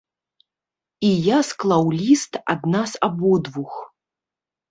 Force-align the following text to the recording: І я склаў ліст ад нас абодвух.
І 1.09 1.09
я 1.25 1.37
склаў 1.49 1.85
ліст 1.99 2.33
ад 2.53 2.61
нас 2.77 2.91
абодвух. 3.09 3.73